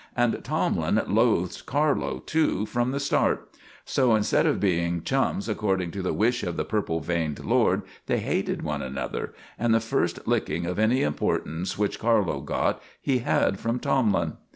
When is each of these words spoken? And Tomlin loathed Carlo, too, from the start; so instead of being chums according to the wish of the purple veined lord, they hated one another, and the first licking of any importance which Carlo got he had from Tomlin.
And 0.15 0.43
Tomlin 0.43 0.99
loathed 1.09 1.67
Carlo, 1.67 2.21
too, 2.25 2.65
from 2.65 2.89
the 2.89 2.99
start; 2.99 3.55
so 3.85 4.15
instead 4.15 4.47
of 4.47 4.59
being 4.59 5.03
chums 5.03 5.47
according 5.47 5.91
to 5.91 6.01
the 6.01 6.11
wish 6.11 6.41
of 6.41 6.57
the 6.57 6.65
purple 6.65 7.01
veined 7.01 7.45
lord, 7.45 7.83
they 8.07 8.17
hated 8.17 8.63
one 8.63 8.81
another, 8.81 9.35
and 9.59 9.75
the 9.75 9.79
first 9.79 10.27
licking 10.27 10.65
of 10.65 10.79
any 10.79 11.03
importance 11.03 11.77
which 11.77 11.99
Carlo 11.99 12.39
got 12.41 12.81
he 12.99 13.19
had 13.19 13.59
from 13.59 13.77
Tomlin. 13.79 14.37